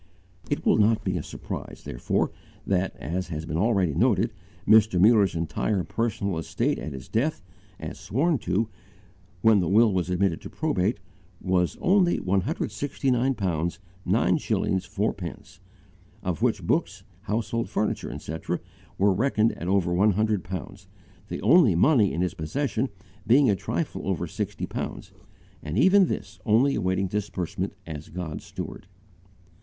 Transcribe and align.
It 0.49 0.65
will 0.65 0.77
not 0.79 1.03
be 1.03 1.15
a 1.19 1.21
surprise, 1.21 1.83
therefore, 1.85 2.31
that, 2.65 2.95
as 2.95 3.27
has 3.27 3.45
been 3.45 3.59
already 3.59 3.93
noted, 3.93 4.33
Mr. 4.67 4.99
Muller's 4.99 5.35
entire 5.35 5.83
personal 5.83 6.39
estate 6.39 6.79
at 6.79 6.91
his 6.93 7.07
death, 7.07 7.43
as 7.79 7.99
sworn 7.99 8.39
to, 8.39 8.67
when 9.43 9.59
the 9.59 9.67
will 9.69 9.93
was 9.93 10.09
admitted 10.09 10.41
to 10.41 10.49
probate, 10.49 10.97
was 11.39 11.77
only 11.81 12.19
169 12.19 13.35
pounds 13.35 13.77
9s. 14.07 14.39
4d., 14.39 15.59
of 16.23 16.41
which 16.41 16.63
books, 16.63 17.03
household 17.21 17.69
furniture, 17.69 18.09
etc., 18.11 18.59
were 18.97 19.13
reckoned 19.13 19.51
at 19.51 19.67
over 19.67 19.93
one 19.93 20.13
hundred 20.13 20.43
pounds, 20.43 20.87
the 21.27 21.43
only 21.43 21.75
money 21.75 22.11
in 22.11 22.21
his 22.21 22.33
possession 22.33 22.89
being 23.27 23.51
a 23.51 23.55
trifle 23.55 24.07
over 24.07 24.25
sixty 24.25 24.65
pounds, 24.65 25.11
and 25.61 25.77
even 25.77 26.07
this 26.07 26.39
only 26.43 26.73
awaiting 26.73 27.05
disbursement 27.05 27.75
as 27.85 28.09
God's 28.09 28.43
steward. 28.43 28.87